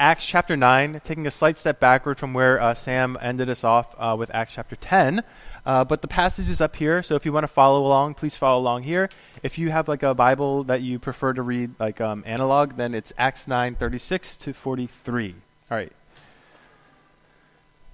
[0.00, 3.94] Acts chapter 9, taking a slight step backward from where uh, Sam ended us off
[3.98, 5.24] uh, with Acts chapter 10.
[5.66, 8.36] Uh, but the passage is up here, so if you want to follow along, please
[8.36, 9.10] follow along here.
[9.42, 12.94] If you have like a Bible that you prefer to read like um, analog, then
[12.94, 15.34] it's Acts 9, 36 to 43.
[15.70, 15.92] All right.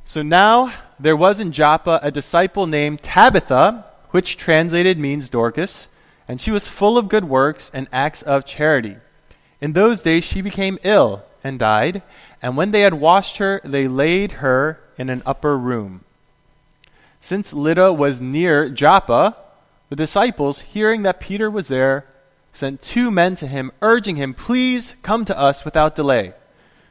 [0.05, 5.89] So now there was in Joppa a disciple named Tabitha, which translated means Dorcas,
[6.29, 8.96] and she was full of good works and acts of charity.
[9.62, 12.02] In those days she became ill and died.
[12.42, 16.04] And when they had washed her, they laid her in an upper room.
[17.21, 19.36] Since Lydda was near Joppa,
[19.90, 22.07] the disciples, hearing that Peter was there,
[22.52, 26.32] sent two men to him, urging him, Please come to us without delay.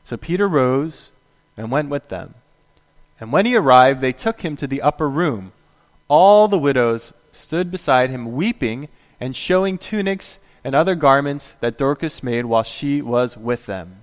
[0.04, 1.12] So Peter rose
[1.58, 2.36] and went with them.
[3.20, 5.54] And when he arrived, they took him to the upper room.
[6.08, 8.90] All the widows stood beside him, weeping
[9.20, 14.03] and showing tunics and other garments that Dorcas made while she was with them.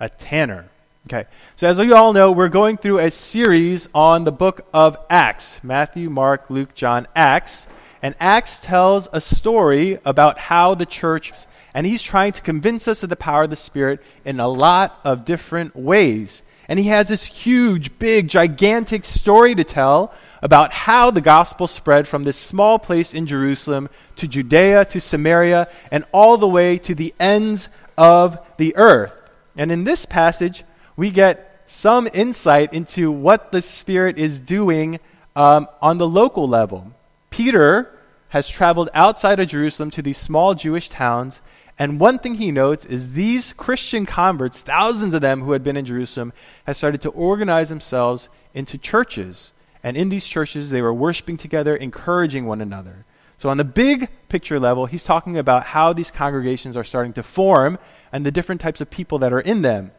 [0.00, 0.68] a tanner.
[1.06, 4.96] Okay, so as you all know, we're going through a series on the book of
[5.08, 7.66] Acts Matthew, Mark, Luke, John, Acts.
[8.02, 11.32] And Acts tells a story about how the church,
[11.74, 14.98] and he's trying to convince us of the power of the Spirit in a lot
[15.04, 16.42] of different ways.
[16.66, 22.08] And he has this huge, big, gigantic story to tell about how the gospel spread
[22.08, 26.94] from this small place in Jerusalem to Judea, to Samaria, and all the way to
[26.94, 29.19] the ends of the earth.
[29.56, 30.64] And in this passage,
[30.96, 34.98] we get some insight into what the Spirit is doing
[35.36, 36.92] um, on the local level.
[37.30, 37.96] Peter
[38.30, 41.40] has traveled outside of Jerusalem to these small Jewish towns,
[41.78, 45.78] and one thing he notes is these Christian converts, thousands of them who had been
[45.78, 46.34] in Jerusalem,
[46.66, 49.52] had started to organize themselves into churches.
[49.82, 53.06] And in these churches, they were worshiping together, encouraging one another.
[53.38, 57.22] So, on the big picture level, he's talking about how these congregations are starting to
[57.22, 57.78] form
[58.12, 59.92] and the different types of people that are in them.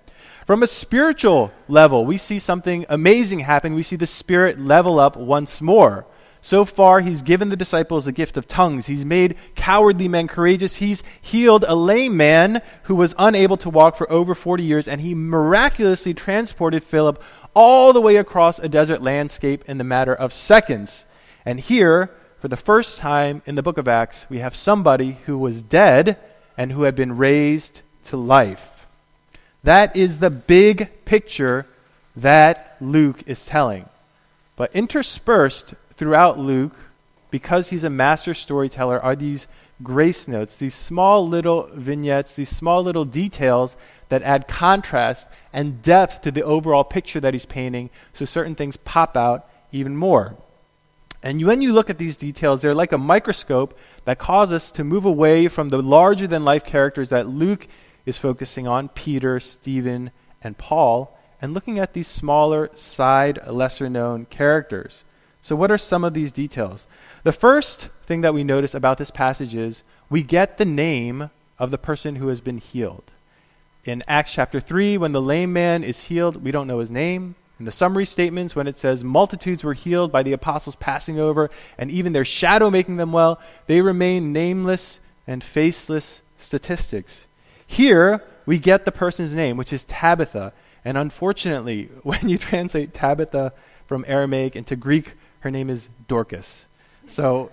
[0.45, 3.75] From a spiritual level, we see something amazing happen.
[3.75, 6.05] We see the Spirit level up once more.
[6.41, 8.87] So far, he's given the disciples the gift of tongues.
[8.87, 10.77] He's made cowardly men courageous.
[10.77, 15.01] He's healed a lame man who was unable to walk for over 40 years, and
[15.01, 17.21] he miraculously transported Philip
[17.53, 21.05] all the way across a desert landscape in the matter of seconds.
[21.45, 25.37] And here, for the first time in the book of Acts, we have somebody who
[25.37, 26.17] was dead
[26.57, 28.85] and who had been raised to life.
[29.63, 31.67] That is the big picture
[32.15, 33.87] that Luke is telling.
[34.55, 36.75] But interspersed throughout Luke,
[37.29, 39.47] because he's a master storyteller, are these
[39.83, 43.77] grace notes, these small little vignettes, these small little details
[44.09, 48.77] that add contrast and depth to the overall picture that he's painting, so certain things
[48.77, 50.35] pop out even more.
[51.23, 54.83] And when you look at these details, they're like a microscope that cause us to
[54.83, 57.67] move away from the larger than life characters that Luke
[58.11, 60.11] is focusing on Peter, Stephen,
[60.41, 65.05] and Paul, and looking at these smaller, side, lesser known characters.
[65.41, 66.87] So, what are some of these details?
[67.23, 71.71] The first thing that we notice about this passage is we get the name of
[71.71, 73.13] the person who has been healed.
[73.85, 77.35] In Acts chapter 3, when the lame man is healed, we don't know his name.
[77.59, 81.49] In the summary statements, when it says multitudes were healed by the apostles passing over
[81.77, 87.25] and even their shadow making them well, they remain nameless and faceless statistics.
[87.71, 90.51] Here, we get the person's name, which is Tabitha.
[90.83, 93.53] And unfortunately, when you translate Tabitha
[93.85, 96.65] from Aramaic into Greek, her name is Dorcas.
[97.07, 97.49] So,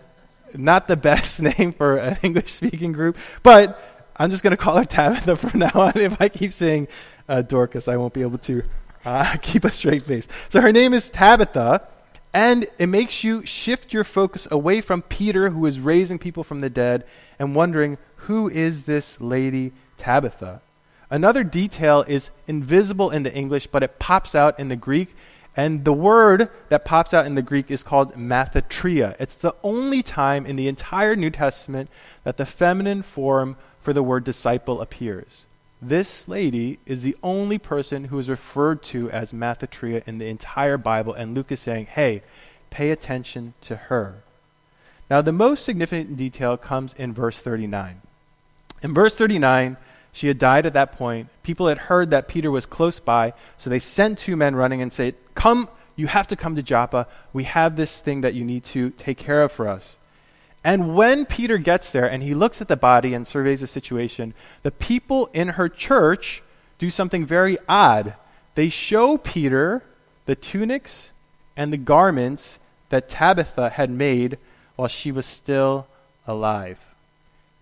[0.55, 4.77] not the best name for an English speaking group, but I'm just going to call
[4.77, 5.93] her Tabitha from now on.
[5.95, 6.89] If I keep saying
[7.29, 8.65] uh, Dorcas, I won't be able to
[9.05, 10.27] uh, keep a straight face.
[10.49, 11.87] So, her name is Tabitha,
[12.35, 16.61] and it makes you shift your focus away from Peter, who is raising people from
[16.61, 17.05] the dead,
[17.39, 20.63] and wondering, who is this lady Tabitha.
[21.11, 25.15] Another detail is invisible in the English, but it pops out in the Greek.
[25.57, 29.17] And the word that pops out in the Greek is called mathatria.
[29.19, 31.91] It's the only time in the entire New Testament
[32.25, 35.47] that the feminine form for the word disciple appears.
[35.81, 40.77] This lady is the only person who is referred to as mathatria in the entire
[40.77, 42.23] Bible, and Luke is saying, hey,
[42.71, 44.23] pay attention to her.
[45.09, 48.03] Now, the most significant detail comes in verse 39.
[48.83, 49.77] In verse 39,
[50.13, 51.29] She had died at that point.
[51.43, 54.93] People had heard that Peter was close by, so they sent two men running and
[54.93, 57.07] said, Come, you have to come to Joppa.
[57.33, 59.99] We have this thing that you need to take care of for us.
[60.65, 64.35] And when Peter gets there and he looks at the body and surveys the situation,
[64.63, 66.43] the people in her church
[66.79, 68.15] do something very odd.
[68.55, 69.83] They show Peter
[70.27, 71.13] the tunics
[71.57, 72.59] and the garments
[72.89, 74.39] that Tabitha had made
[74.77, 75.87] while she was still
[76.27, 76.88] alive.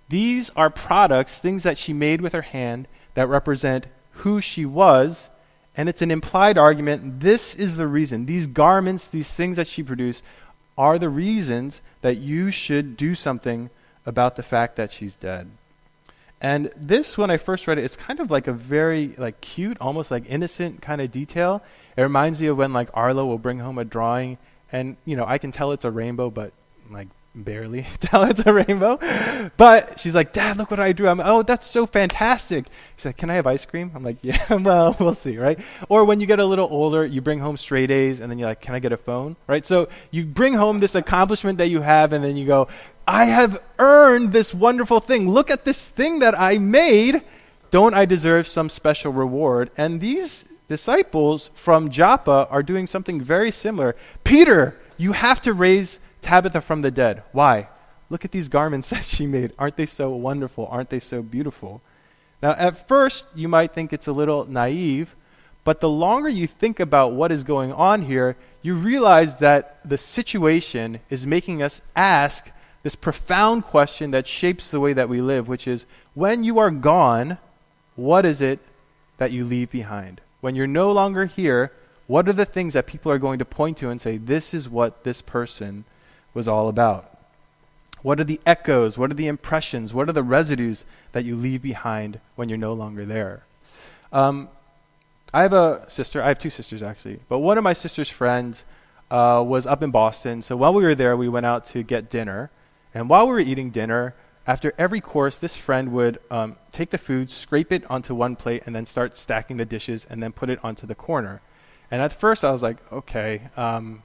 [0.08, 5.30] These are products, things that she made with her hand, that represent who she was.
[5.76, 7.20] And it's an implied argument.
[7.20, 8.26] This is the reason.
[8.26, 10.22] These garments, these things that she produced,
[10.78, 13.70] are the reasons that you should do something
[14.04, 15.50] about the fact that she's dead.
[16.40, 19.78] And this, when I first read it, it's kind of like a very like cute,
[19.80, 21.62] almost like innocent kind of detail.
[21.96, 24.36] It reminds me of when like Arlo will bring home a drawing,
[24.70, 26.52] and you know I can tell it's a rainbow, but
[26.90, 28.98] like barely tell it's a rainbow.
[29.56, 31.08] But she's like, Dad, look what I drew.
[31.08, 32.66] I'm, oh, that's so fantastic.
[32.96, 33.92] She's like, Can I have ice cream?
[33.94, 35.58] I'm like, Yeah, well, we'll see, right?
[35.88, 38.48] Or when you get a little older, you bring home straight A's and then you're
[38.48, 39.36] like, Can I get a phone?
[39.46, 39.64] Right?
[39.64, 42.68] So you bring home this accomplishment that you have and then you go,
[43.06, 45.30] I have earned this wonderful thing.
[45.30, 47.22] Look at this thing that I made.
[47.70, 49.70] Don't I deserve some special reward?
[49.76, 53.94] And these disciples from Joppa are doing something very similar.
[54.24, 57.22] Peter, you have to raise Tabitha from the dead.
[57.30, 57.68] Why?
[58.10, 59.52] Look at these garments that she made.
[59.58, 60.66] Aren't they so wonderful?
[60.70, 61.80] Aren't they so beautiful?
[62.42, 65.14] Now, at first, you might think it's a little naive,
[65.64, 69.96] but the longer you think about what is going on here, you realize that the
[69.96, 72.50] situation is making us ask
[72.82, 76.70] this profound question that shapes the way that we live, which is when you are
[76.70, 77.38] gone,
[77.94, 78.58] what is it
[79.18, 80.20] that you leave behind?
[80.40, 81.72] When you're no longer here,
[82.06, 84.68] what are the things that people are going to point to and say, this is
[84.68, 85.84] what this person
[86.36, 87.18] was all about.
[88.02, 88.96] What are the echoes?
[88.96, 89.92] What are the impressions?
[89.92, 93.42] What are the residues that you leave behind when you're no longer there?
[94.12, 94.48] Um,
[95.34, 96.22] I have a sister.
[96.22, 97.20] I have two sisters, actually.
[97.28, 98.64] But one of my sister's friends
[99.10, 100.42] uh, was up in Boston.
[100.42, 102.50] So while we were there, we went out to get dinner.
[102.94, 104.14] And while we were eating dinner,
[104.46, 108.62] after every course, this friend would um, take the food, scrape it onto one plate,
[108.66, 111.40] and then start stacking the dishes and then put it onto the corner.
[111.90, 114.02] And at first, I was like, okay, um,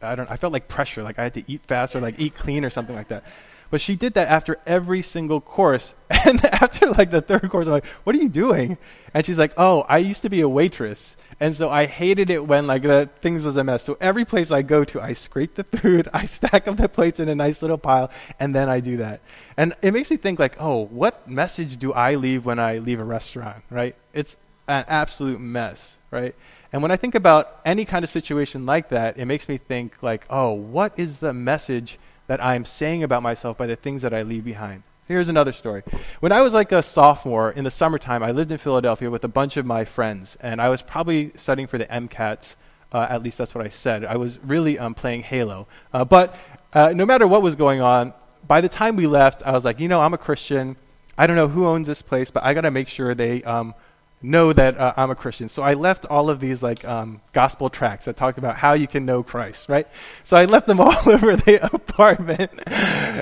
[0.00, 2.34] I don't I felt like pressure, like I had to eat fast or like eat
[2.34, 3.24] clean or something like that.
[3.70, 5.94] But she did that after every single course.
[6.26, 8.76] And after like the third course, I'm like, what are you doing?
[9.14, 11.16] And she's like, oh, I used to be a waitress.
[11.40, 13.84] And so I hated it when like the things was a mess.
[13.84, 17.20] So every place I go to, I scrape the food, I stack up the plates
[17.20, 19.20] in a nice little pile, and then I do that.
[19.56, 23.00] And it makes me think like, oh, what message do I leave when I leave
[23.00, 23.94] a restaurant, right?
[24.12, 24.36] It's
[24.66, 26.34] an absolute mess, right?
[26.72, 29.94] And when I think about any kind of situation like that, it makes me think
[30.02, 34.12] like, oh, what is the message that I'm saying about myself by the things that
[34.12, 34.82] I leave behind?
[35.06, 35.82] Here's another story.
[36.20, 39.28] When I was like a sophomore in the summertime, I lived in Philadelphia with a
[39.28, 42.56] bunch of my friends, and I was probably studying for the MCATs.
[42.92, 44.04] Uh, at least that's what I said.
[44.04, 45.66] I was really um, playing Halo.
[45.94, 46.36] Uh, but
[46.74, 48.12] uh, no matter what was going on,
[48.46, 50.76] by the time we left, I was like, you know, I'm a Christian.
[51.16, 53.74] I don't know who owns this place, but I got to make sure they um,
[54.22, 55.48] know that uh, I'm a Christian.
[55.48, 58.86] So I left all of these like um, gospel tracts that talked about how you
[58.86, 59.86] can know Christ, right?
[60.24, 62.52] So I left them all over the apartment,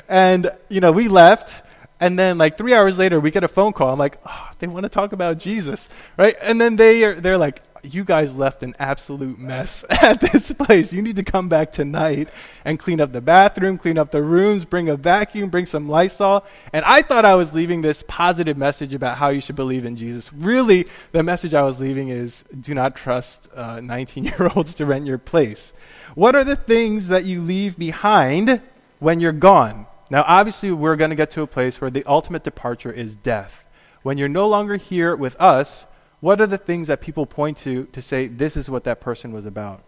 [0.07, 1.63] and you know we left.
[1.99, 3.91] And then, like three hours later, we get a phone call.
[3.91, 6.35] I'm like, oh, they want to talk about Jesus, right?
[6.43, 10.93] And then they are, they're like, you guys left an absolute mess at this place.
[10.93, 12.29] You need to come back tonight
[12.65, 16.45] and clean up the bathroom, clean up the rooms, bring a vacuum, bring some Lysol.
[16.73, 19.95] And I thought I was leaving this positive message about how you should believe in
[19.95, 20.31] Jesus.
[20.33, 24.85] Really, the message I was leaving is do not trust 19 uh, year olds to
[24.85, 25.73] rent your place.
[26.15, 28.61] What are the things that you leave behind
[28.99, 29.87] when you're gone?
[30.09, 33.65] Now, obviously, we're going to get to a place where the ultimate departure is death.
[34.03, 35.85] When you're no longer here with us,
[36.19, 39.31] what are the things that people point to to say this is what that person
[39.31, 39.83] was about?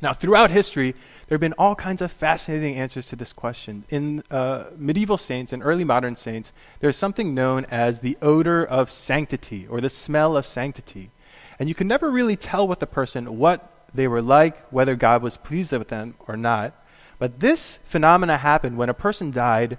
[0.00, 0.92] Now, throughout history,
[1.28, 3.84] there have been all kinds of fascinating answers to this question.
[3.88, 8.90] In uh, medieval saints and early modern saints, there's something known as the odor of
[8.90, 11.10] sanctity or the smell of sanctity.
[11.58, 15.22] And you can never really tell what the person, what they were like, whether God
[15.22, 16.74] was pleased with them or not.
[17.18, 19.78] But this phenomena happened when a person died,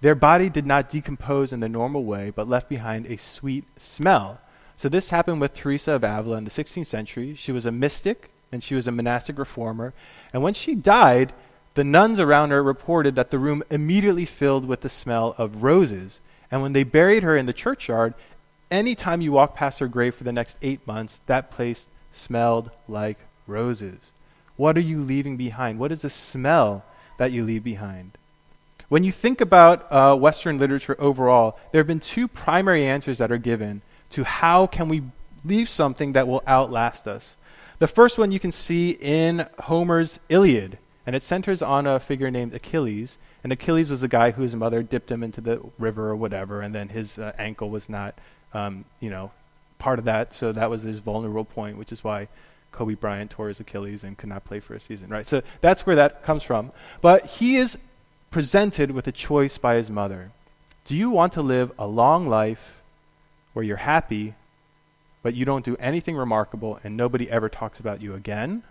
[0.00, 4.40] their body did not decompose in the normal way, but left behind a sweet smell.
[4.82, 7.36] So this happened with Teresa of Avila in the 16th century.
[7.36, 9.94] She was a mystic and she was a monastic reformer.
[10.32, 11.32] And when she died,
[11.74, 16.18] the nuns around her reported that the room immediately filled with the smell of roses.
[16.50, 18.14] And when they buried her in the churchyard,
[18.72, 22.72] any time you walked past her grave for the next eight months, that place smelled
[22.88, 24.10] like roses.
[24.56, 25.78] What are you leaving behind?
[25.78, 26.84] What is the smell
[27.18, 28.18] that you leave behind?
[28.88, 33.30] When you think about uh, Western literature overall, there have been two primary answers that
[33.30, 35.02] are given to how can we
[35.44, 37.36] leave something that will outlast us.
[37.78, 42.30] The first one you can see in Homer's Iliad, and it centers on a figure
[42.30, 43.18] named Achilles.
[43.42, 46.74] And Achilles was the guy whose mother dipped him into the river or whatever, and
[46.74, 48.14] then his uh, ankle was not,
[48.54, 49.32] um, you know,
[49.78, 50.32] part of that.
[50.32, 52.28] So that was his vulnerable point, which is why
[52.70, 55.28] Kobe Bryant tore his Achilles and could not play for a season, right?
[55.28, 56.70] So that's where that comes from.
[57.00, 57.76] But he is
[58.30, 60.30] presented with a choice by his mother.
[60.84, 62.81] Do you want to live a long life
[63.52, 64.34] where you're happy,
[65.22, 68.62] but you don't do anything remarkable and nobody ever talks about you again?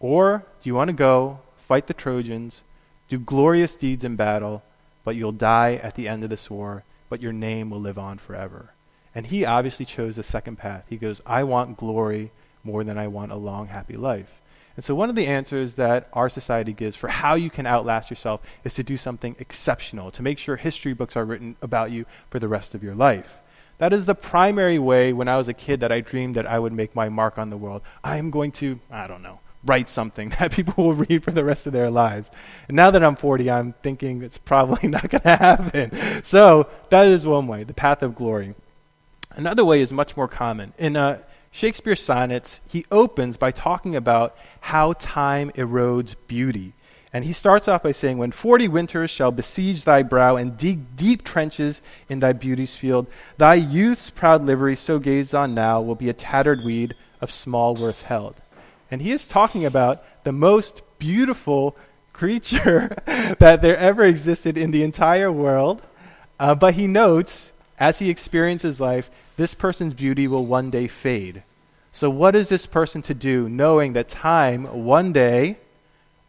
[0.00, 2.62] Or do you want to go fight the Trojans,
[3.08, 4.62] do glorious deeds in battle,
[5.04, 8.18] but you'll die at the end of this war, but your name will live on
[8.18, 8.70] forever?
[9.14, 10.86] And he obviously chose the second path.
[10.88, 12.30] He goes, I want glory
[12.64, 14.40] more than I want a long, happy life.
[14.76, 18.08] And so, one of the answers that our society gives for how you can outlast
[18.08, 22.06] yourself is to do something exceptional, to make sure history books are written about you
[22.30, 23.39] for the rest of your life.
[23.80, 26.58] That is the primary way when I was a kid that I dreamed that I
[26.58, 27.80] would make my mark on the world.
[28.04, 31.44] I am going to, I don't know, write something that people will read for the
[31.44, 32.30] rest of their lives.
[32.68, 36.22] And now that I'm 40, I'm thinking it's probably not going to happen.
[36.24, 38.54] So, that is one way, the path of glory.
[39.30, 40.74] Another way is much more common.
[40.76, 46.74] In uh, Shakespeare's sonnets, he opens by talking about how time erodes beauty.
[47.12, 50.96] And he starts off by saying, When forty winters shall besiege thy brow and dig
[50.96, 55.96] deep trenches in thy beauty's field, thy youth's proud livery, so gazed on now, will
[55.96, 58.36] be a tattered weed of small worth held.
[58.90, 61.76] And he is talking about the most beautiful
[62.12, 62.94] creature
[63.38, 65.82] that there ever existed in the entire world.
[66.38, 71.42] Uh, but he notes, as he experiences life, this person's beauty will one day fade.
[71.92, 75.58] So, what is this person to do, knowing that time one day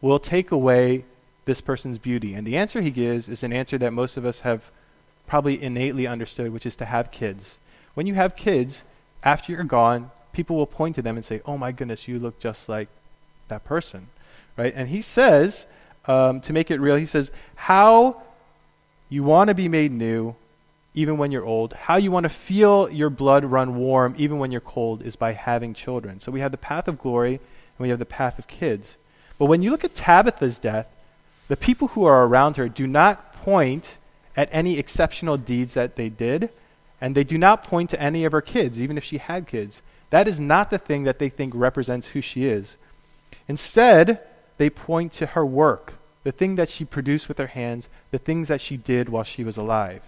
[0.01, 1.05] will take away
[1.46, 2.34] this person's beauty?
[2.34, 4.72] And the answer he gives is an answer that most of us have
[5.27, 7.58] probably innately understood, which is to have kids.
[7.93, 8.84] When you have kids,
[9.24, 12.39] after you're gone, people will point to them and say, Oh my goodness, you look
[12.39, 12.89] just like
[13.48, 14.08] that person.
[14.58, 14.74] Right?
[14.75, 15.65] And he says,
[16.05, 18.22] um, to make it real, he says, How
[19.10, 20.36] you want to be made new
[20.93, 21.74] even when you're old.
[21.74, 25.34] How you want to feel your blood run warm even when you're cold is by
[25.34, 26.20] having children.
[26.20, 28.98] So we have the path of glory and we have the path of kids.
[29.41, 30.88] But when you look at Tabitha's death,
[31.48, 33.98] the people who are around her do not point
[34.38, 36.51] at any exceptional deeds that they did,
[37.01, 39.81] and they do not point to any of her kids, even if she had kids.
[40.12, 42.77] That is not the thing that they think represents who she is.
[43.48, 44.19] Instead,
[44.60, 48.48] they point to her work, the thing that she produced with her hands, the things
[48.48, 50.03] that she did while she was alive.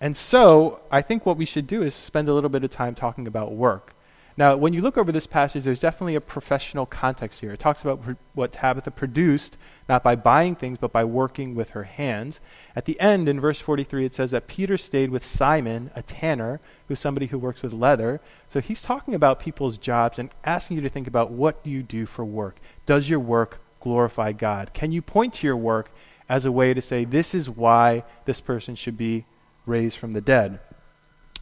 [0.00, 2.94] And so, I think what we should do is spend a little bit of time
[2.94, 3.94] talking about work.
[4.36, 7.52] Now, when you look over this passage, there's definitely a professional context here.
[7.52, 9.56] It talks about pr- what Tabitha produced,
[9.88, 12.40] not by buying things, but by working with her hands.
[12.74, 16.60] At the end, in verse 43, it says that Peter stayed with Simon, a tanner,
[16.88, 18.20] who's somebody who works with leather.
[18.48, 21.84] So he's talking about people's jobs and asking you to think about what do you
[21.84, 22.56] do for work?
[22.86, 24.72] Does your work glorify God?
[24.74, 25.92] Can you point to your work
[26.28, 29.26] as a way to say, this is why this person should be
[29.66, 30.58] raised from the dead.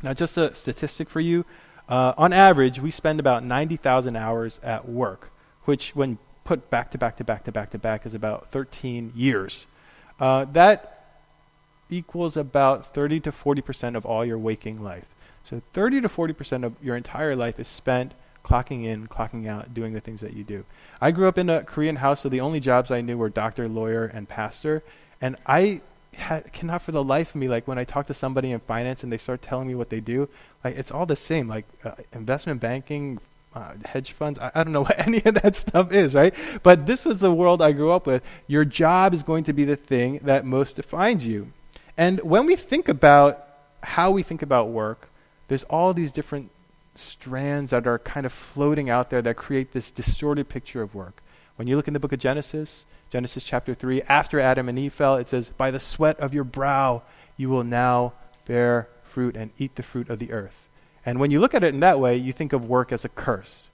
[0.02, 1.44] Now, just a statistic for you
[1.88, 5.30] uh, on average, we spend about 90,000 hours at work,
[5.64, 9.12] which, when put back to back to back to back to back, is about 13
[9.14, 9.66] years.
[10.18, 10.92] Uh, that
[11.90, 15.06] equals about 30 to 40% of all your waking life.
[15.44, 19.92] So 30 to 40% of your entire life is spent clocking in, clocking out, doing
[19.92, 20.64] the things that you do.
[21.00, 23.68] I grew up in a Korean house, so the only jobs I knew were doctor,
[23.68, 24.82] lawyer, and pastor.
[25.20, 25.80] And I
[26.18, 29.02] ha- cannot for the life of me like when I talk to somebody in finance
[29.02, 30.28] and they start telling me what they do,
[30.64, 33.18] like it's all the same, like uh, investment banking,
[33.54, 34.38] uh, hedge funds.
[34.38, 36.34] I, I, don't know what any of that stuff is, right?
[36.62, 38.22] But this was the world I grew up with.
[38.46, 41.52] Your job is going to be the thing that most defines you.
[41.96, 43.46] And when we think about
[43.82, 45.08] how we think about work,
[45.48, 46.50] there's all these different
[46.94, 51.21] strands that are kind of floating out there that create this distorted picture of work.
[51.56, 54.92] When you look in the book of Genesis, Genesis chapter 3, after Adam and Eve
[54.92, 57.02] fell, it says, By the sweat of your brow
[57.36, 58.14] you will now
[58.46, 60.68] bear fruit and eat the fruit of the earth.
[61.04, 63.10] And when you look at it in that way, you think of work as a
[63.10, 63.64] curse.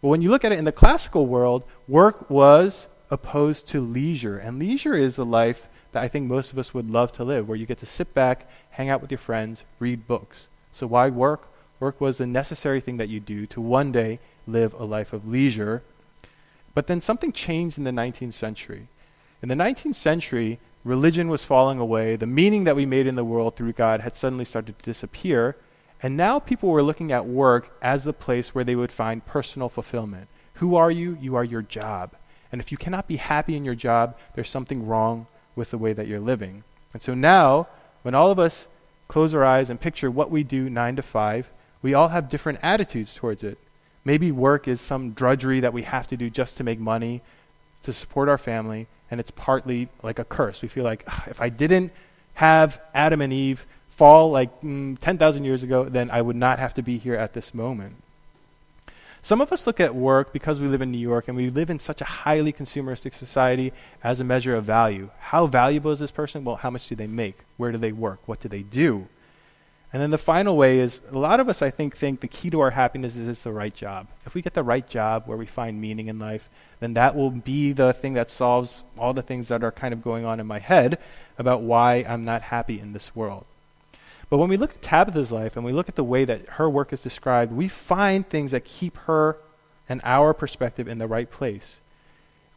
[0.00, 4.38] But when you look at it in the classical world, work was opposed to leisure.
[4.38, 7.48] And leisure is the life that I think most of us would love to live,
[7.48, 10.48] where you get to sit back, hang out with your friends, read books.
[10.72, 11.48] So why work?
[11.80, 15.28] Work was the necessary thing that you do to one day live a life of
[15.28, 15.82] leisure
[16.76, 18.88] but then something changed in the 19th century.
[19.40, 22.16] In the 19th century, religion was falling away.
[22.16, 25.56] The meaning that we made in the world through God had suddenly started to disappear.
[26.02, 29.70] And now people were looking at work as the place where they would find personal
[29.70, 30.28] fulfillment.
[30.56, 31.16] Who are you?
[31.18, 32.14] You are your job.
[32.52, 35.94] And if you cannot be happy in your job, there's something wrong with the way
[35.94, 36.62] that you're living.
[36.92, 37.68] And so now,
[38.02, 38.68] when all of us
[39.08, 42.58] close our eyes and picture what we do nine to five, we all have different
[42.62, 43.56] attitudes towards it.
[44.06, 47.22] Maybe work is some drudgery that we have to do just to make money,
[47.82, 50.62] to support our family, and it's partly like a curse.
[50.62, 51.90] We feel like if I didn't
[52.34, 56.72] have Adam and Eve fall like mm, 10,000 years ago, then I would not have
[56.74, 57.96] to be here at this moment.
[59.22, 61.68] Some of us look at work because we live in New York and we live
[61.68, 63.72] in such a highly consumeristic society
[64.04, 65.10] as a measure of value.
[65.18, 66.44] How valuable is this person?
[66.44, 67.40] Well, how much do they make?
[67.56, 68.20] Where do they work?
[68.26, 69.08] What do they do?
[69.92, 72.50] And then the final way is a lot of us, I think, think the key
[72.50, 74.08] to our happiness is it's the right job.
[74.26, 76.50] If we get the right job where we find meaning in life,
[76.80, 80.02] then that will be the thing that solves all the things that are kind of
[80.02, 80.98] going on in my head
[81.38, 83.46] about why I'm not happy in this world.
[84.28, 86.68] But when we look at Tabitha's life and we look at the way that her
[86.68, 89.38] work is described, we find things that keep her
[89.88, 91.80] and our perspective in the right place.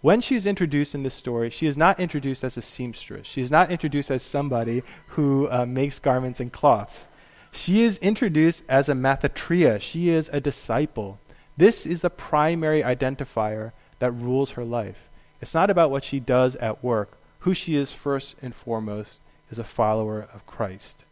[0.02, 3.28] When she's introduced in this story, she is not introduced as a seamstress.
[3.28, 7.08] She is not introduced as somebody who uh, makes garments and cloths.
[7.52, 9.82] She is introduced as a Mathatria.
[9.82, 11.20] She is a disciple.
[11.58, 15.10] This is the primary identifier that rules her life.
[15.42, 17.18] It's not about what she does at work.
[17.40, 21.06] Who she is first and foremost is a follower of Christ.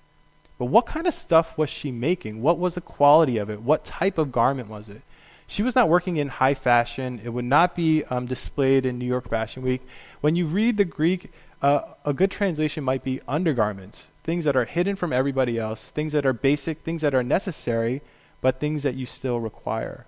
[0.58, 2.41] But what kind of stuff was she making?
[2.41, 3.62] What was the quality of it?
[3.62, 5.01] What type of garment was it?
[5.46, 7.22] She was not working in high fashion.
[7.24, 9.82] It would not be um, displayed in New York Fashion Week.
[10.20, 14.95] When you read the Greek, a good translation might be undergarments, things that are hidden
[14.95, 18.01] from everybody else, things that are basic, things that are necessary,
[18.41, 20.05] but things that you still require.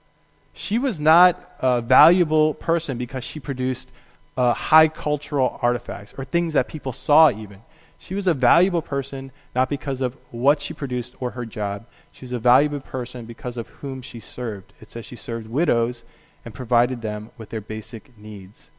[0.54, 3.90] She was not a valuable person because she produced
[4.38, 7.62] uh, high cultural artifacts or things that people saw, even.
[7.98, 11.86] She was a valuable person not because of what she produced or her job.
[12.12, 14.74] She was a valuable person because of whom she served.
[14.80, 16.04] It says she served widows
[16.46, 18.70] and provided them with their basic needs.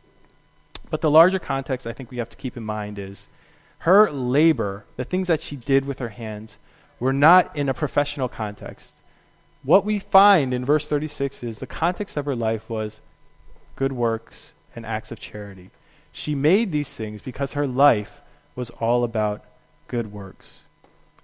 [0.91, 3.29] But the larger context I think we have to keep in mind is
[3.81, 6.59] her labor, the things that she did with her hands,
[6.99, 8.93] were not in a professional context.
[9.63, 13.01] What we find in verse 36 is the context of her life was
[13.77, 15.71] good works and acts of charity.
[16.13, 18.21] She made these things because her life
[18.55, 19.45] was all about
[19.89, 20.65] good works.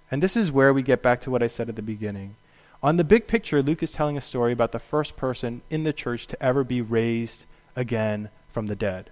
[0.09, 2.35] And this is where we get back to what I said at the beginning.
[2.81, 5.93] On the big picture, Luke is telling a story about the first person in the
[5.93, 9.09] church to ever be raised again from the dead.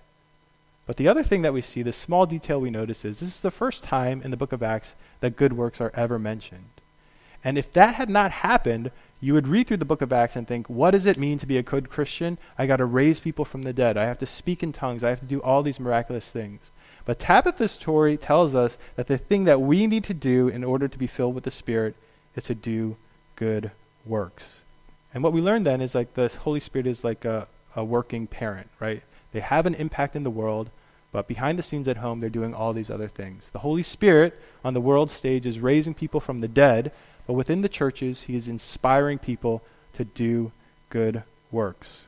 [0.85, 3.41] But the other thing that we see, the small detail we notice is this is
[3.41, 6.69] the first time in the book of Acts that good works are ever mentioned.
[7.43, 10.47] And if that had not happened, you would read through the book of Acts and
[10.47, 12.37] think, what does it mean to be a good Christian?
[12.57, 13.97] I got to raise people from the dead.
[13.97, 15.03] I have to speak in tongues.
[15.03, 16.71] I have to do all these miraculous things.
[17.05, 20.87] But Tabitha's story tells us that the thing that we need to do in order
[20.87, 21.95] to be filled with the Spirit
[22.35, 22.97] is to do
[23.35, 23.71] good
[24.05, 24.63] works.
[25.13, 28.27] And what we learn then is like the Holy Spirit is like a, a working
[28.27, 29.03] parent, right?
[29.35, 30.69] They have an impact in the world,
[31.11, 33.49] but behind the scenes at home, they're doing all these other things.
[33.51, 36.93] The Holy Spirit on the world stage is raising people from the dead,
[37.27, 39.61] but within the churches, he is inspiring people
[39.95, 40.53] to do
[40.89, 42.05] good works.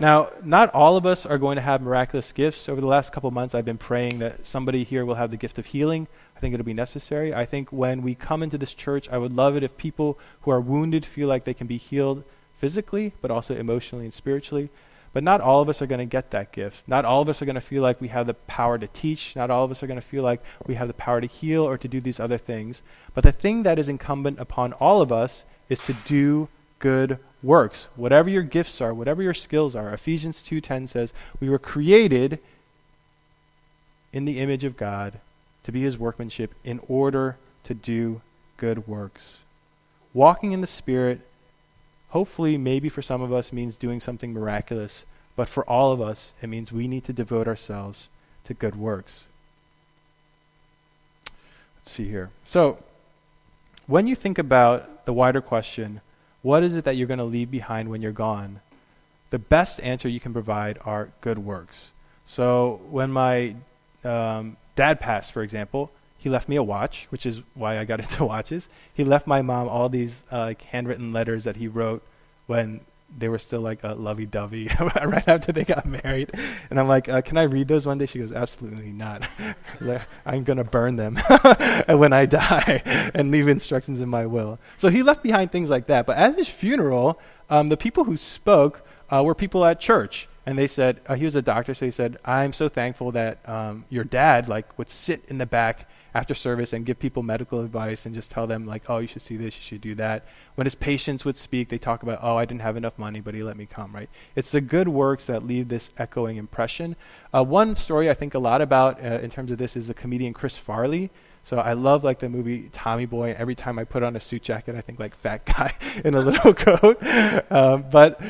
[0.00, 2.66] Now, not all of us are going to have miraculous gifts.
[2.66, 5.58] Over the last couple months, I've been praying that somebody here will have the gift
[5.58, 6.06] of healing.
[6.38, 7.34] I think it'll be necessary.
[7.34, 10.50] I think when we come into this church, I would love it if people who
[10.50, 12.24] are wounded feel like they can be healed
[12.56, 14.70] physically, but also emotionally and spiritually.
[15.12, 16.82] But not all of us are going to get that gift.
[16.86, 19.34] Not all of us are going to feel like we have the power to teach.
[19.34, 21.64] Not all of us are going to feel like we have the power to heal
[21.64, 22.82] or to do these other things.
[23.14, 27.88] But the thing that is incumbent upon all of us is to do good works.
[27.96, 29.92] Whatever your gifts are, whatever your skills are.
[29.92, 32.38] Ephesians 2:10 says, "We were created
[34.12, 35.20] in the image of God
[35.64, 38.20] to be his workmanship in order to do
[38.56, 39.38] good works."
[40.14, 41.20] Walking in the spirit
[42.10, 45.04] hopefully maybe for some of us means doing something miraculous,
[45.36, 48.08] but for all of us it means we need to devote ourselves
[48.44, 49.26] to good works.
[51.78, 52.30] Let's see here.
[52.44, 52.78] So,
[53.86, 56.02] when you think about the wider question,
[56.42, 58.60] what is it that you're going to leave behind when you're gone?
[59.30, 61.92] The best answer you can provide are good works.
[62.26, 63.56] So when my
[64.04, 68.00] um, dad passed, for example, he left me a watch, which is why I got
[68.04, 68.68] into watches.
[68.92, 72.02] He left my mom all these uh, like handwritten letters that he wrote
[72.46, 72.80] when
[73.16, 76.30] they were still like lovey-dovey right after they got married.
[76.68, 78.04] And I'm like, uh, can I read those one day?
[78.04, 79.26] She goes, absolutely not.
[80.26, 81.16] I'm going to burn them
[81.88, 82.82] when I die
[83.14, 84.58] and leave instructions in my will.
[84.76, 86.04] So he left behind things like that.
[86.04, 90.28] But at his funeral, um, the people who spoke uh, were people at church.
[90.44, 93.46] And they said, uh, he was a doctor, so he said, I'm so thankful that
[93.46, 95.86] um, your dad like would sit in the back
[96.18, 99.22] after service and give people medical advice and just tell them like, oh, you should
[99.22, 100.26] see this, you should do that.
[100.56, 103.34] When his patients would speak, they talk about, oh, I didn't have enough money, but
[103.34, 104.10] he let me come, right?
[104.34, 106.96] It's the good works that leave this echoing impression.
[107.32, 109.94] Uh, one story I think a lot about uh, in terms of this is the
[109.94, 111.10] comedian Chris Farley.
[111.44, 113.36] So I love like the movie Tommy Boy.
[113.38, 115.72] Every time I put on a suit jacket, I think like fat guy
[116.04, 117.00] in a little coat.
[117.48, 118.20] Um, but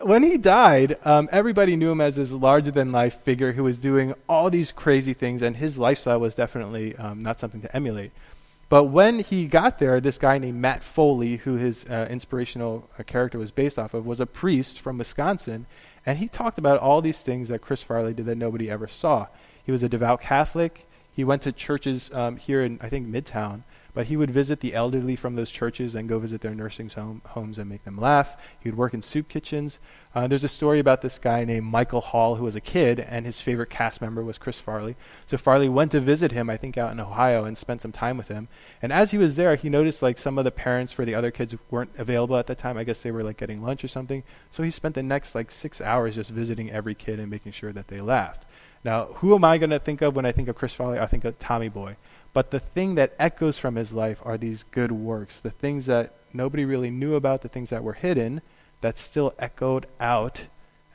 [0.00, 3.78] when he died, um, everybody knew him as this larger than life figure who was
[3.78, 8.12] doing all these crazy things, and his lifestyle was definitely um, not something to emulate.
[8.68, 13.02] But when he got there, this guy named Matt Foley, who his uh, inspirational uh,
[13.02, 15.66] character was based off of, was a priest from Wisconsin,
[16.06, 19.26] and he talked about all these things that Chris Farley did that nobody ever saw.
[19.64, 20.86] He was a devout Catholic.
[21.12, 24.74] He went to churches um, here in, I think, Midtown, but he would visit the
[24.74, 28.36] elderly from those churches and go visit their nursing home, homes and make them laugh.
[28.58, 29.78] He would work in soup kitchens.
[30.14, 33.26] Uh, there's a story about this guy named Michael Hall who was a kid, and
[33.26, 34.96] his favorite cast member was Chris Farley.
[35.26, 38.16] So Farley went to visit him, I think, out in Ohio, and spent some time
[38.16, 38.48] with him.
[38.82, 41.30] And as he was there, he noticed like some of the parents for the other
[41.30, 42.76] kids weren't available at that time.
[42.76, 44.24] I guess they were like getting lunch or something.
[44.50, 47.72] So he spent the next like six hours just visiting every kid and making sure
[47.72, 48.46] that they laughed.
[48.82, 50.98] Now, who am I going to think of when I think of Chris Farley?
[50.98, 51.96] I think of Tommy Boy.
[52.32, 56.14] But the thing that echoes from his life are these good works, the things that
[56.32, 58.40] nobody really knew about, the things that were hidden,
[58.80, 60.46] that still echoed out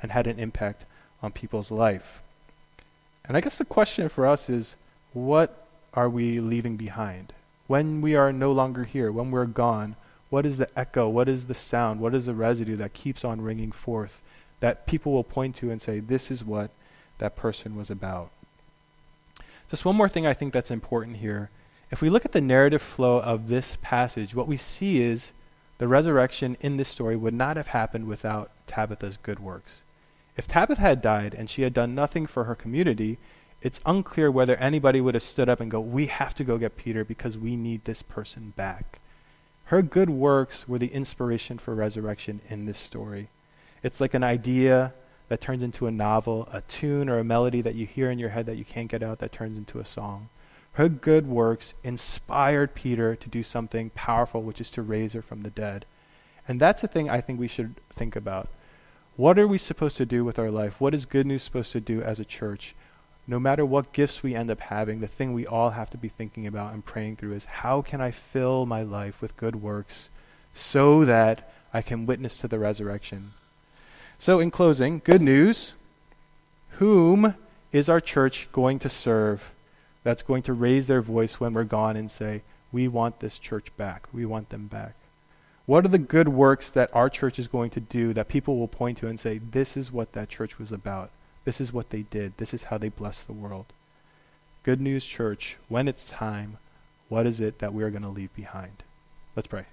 [0.02, 0.86] and had an impact
[1.21, 2.21] on people's life.
[3.26, 4.76] And I guess the question for us is
[5.13, 7.34] what are we leaving behind?
[7.67, 9.95] When we are no longer here, when we're gone,
[10.30, 11.08] what is the echo?
[11.10, 12.00] What is the sound?
[12.00, 14.21] What is the residue that keeps on ringing forth
[14.60, 16.71] that people will point to and say, this is what
[17.17, 18.30] that person was about?
[19.69, 21.49] Just one more thing I think that's important here.
[21.91, 25.32] If we look at the narrative flow of this passage, what we see is
[25.78, 29.84] the resurrection in this story would not have happened without Tabitha's good works.
[30.38, 33.17] If Tabitha had died and she had done nothing for her community,
[33.62, 36.78] it's unclear whether anybody would have stood up and go, We have to go get
[36.78, 38.99] Peter because we need this person back.
[39.65, 43.30] Her good works were the inspiration for resurrection in this story.
[43.82, 44.93] It's like an idea
[45.28, 48.30] that turns into a novel, a tune or a melody that you hear in your
[48.30, 50.30] head that you can't get out that turns into a song.
[50.74, 55.42] Her good works inspired Peter to do something powerful, which is to raise her from
[55.42, 55.86] the dead.
[56.48, 58.50] And that's the thing I think we should think about.
[59.16, 60.82] What are we supposed to do with our life?
[60.82, 62.76] What is good news supposed to do as a church?
[63.26, 66.10] No matter what gifts we end up having, the thing we all have to be
[66.10, 70.10] thinking about and praying through is how can I fill my life with good works
[70.54, 73.34] so that I can witness to the resurrection?
[74.19, 75.73] So, in closing, good news.
[76.71, 77.36] Whom
[77.71, 79.51] is our church going to serve
[80.04, 83.75] that's going to raise their voice when we're gone and say, We want this church
[83.75, 84.08] back.
[84.13, 84.93] We want them back?
[85.65, 88.67] What are the good works that our church is going to do that people will
[88.67, 91.10] point to and say, This is what that church was about?
[91.43, 92.38] This is what they did.
[92.38, 93.65] This is how they blessed the world.
[94.63, 96.58] Good News Church, when it's time,
[97.10, 98.84] what is it that we are going to leave behind?
[99.36, 99.65] Let's pray.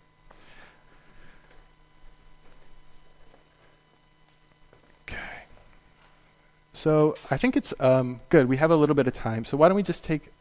[6.82, 8.48] So I think it's um, good.
[8.48, 9.44] We have a little bit of time.
[9.44, 10.32] So why don't we just take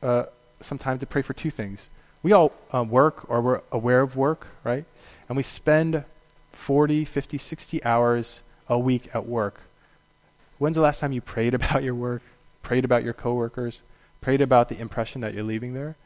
[0.00, 0.26] uh,
[0.60, 1.88] some time to pray for two things?
[2.22, 4.84] We all uh, work or we're aware of work, right?
[5.28, 6.04] And we spend
[6.52, 9.62] 40, 50, 60 hours a week at work.
[10.58, 12.22] When's the last time you prayed about your work,
[12.62, 13.80] prayed about your coworkers,
[14.20, 15.96] prayed about the impression that you're leaving there?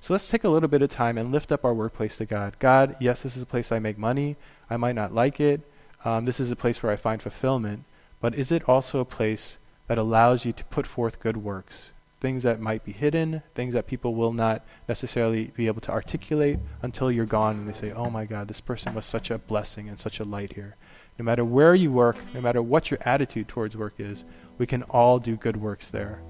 [0.00, 2.54] So let's take a little bit of time and lift up our workplace to God.
[2.60, 4.36] God, yes, this is a place I make money.
[4.70, 5.62] I might not like it.
[6.04, 7.82] Um, this is a place where I find fulfillment.
[8.20, 11.90] But is it also a place that allows you to put forth good works?
[12.20, 16.58] Things that might be hidden, things that people will not necessarily be able to articulate
[16.82, 19.88] until you're gone and they say, oh my God, this person was such a blessing
[19.88, 20.76] and such a light here.
[21.18, 24.24] No matter where you work, no matter what your attitude towards work is,
[24.58, 26.20] we can all do good works there.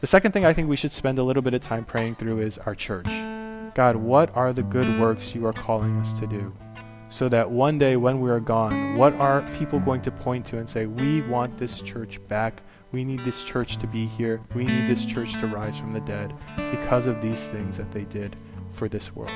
[0.00, 2.40] The second thing I think we should spend a little bit of time praying through
[2.40, 3.08] is our church.
[3.74, 6.54] God, what are the good works you are calling us to do?
[7.10, 10.58] So that one day when we are gone, what are people going to point to
[10.58, 12.62] and say, We want this church back.
[12.92, 14.40] We need this church to be here.
[14.54, 16.32] We need this church to rise from the dead
[16.70, 18.34] because of these things that they did
[18.72, 19.32] for this world.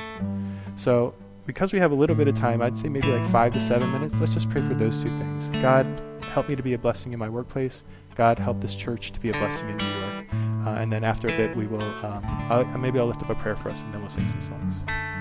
[0.75, 1.13] So,
[1.45, 3.91] because we have a little bit of time, I'd say maybe like five to seven
[3.91, 5.47] minutes, let's just pray for those two things.
[5.61, 5.85] God,
[6.23, 7.83] help me to be a blessing in my workplace.
[8.15, 10.25] God, help this church to be a blessing in New York.
[10.65, 13.35] Uh, and then after a bit, we will, um, I'll, maybe I'll lift up a
[13.35, 15.12] prayer for us and then we'll sing some songs.